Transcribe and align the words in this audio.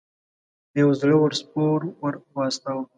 یو 0.79 0.89
زړه 0.99 1.15
ور 1.19 1.33
سپور 1.41 1.79
ور 2.01 2.15
واستاوه. 2.35 2.83